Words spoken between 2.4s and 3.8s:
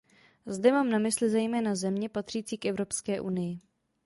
k Evropské unii.